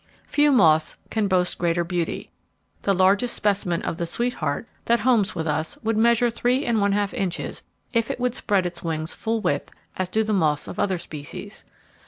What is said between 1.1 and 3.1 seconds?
can boast greater beauty. The